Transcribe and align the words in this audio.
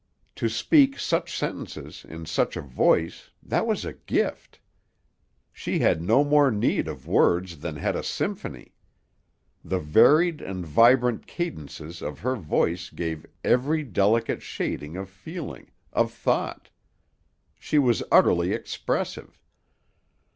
To 0.37 0.49
speak 0.49 0.97
such 0.97 1.37
sentences 1.37 2.03
in 2.09 2.25
such 2.25 2.57
a 2.57 2.61
voice 2.61 3.29
that 3.43 3.67
was 3.67 3.85
a 3.85 3.93
gift. 3.93 4.59
She 5.53 5.77
had 5.77 6.01
no 6.01 6.23
more 6.23 6.49
need 6.49 6.87
of 6.87 7.05
words 7.07 7.59
than 7.59 7.75
had 7.75 7.95
a 7.95 8.01
symphony. 8.01 8.73
The 9.63 9.77
varied 9.77 10.41
and 10.41 10.65
vibrant 10.65 11.27
cadences 11.27 12.01
of 12.01 12.17
her 12.21 12.35
voice 12.35 12.89
gave 12.89 13.27
every 13.43 13.83
delicate 13.83 14.41
shading 14.41 14.97
of 14.97 15.07
feeling, 15.07 15.69
of 15.93 16.11
thought. 16.11 16.71
She 17.59 17.77
was 17.77 18.01
utterly 18.11 18.53
expressive. 18.53 19.39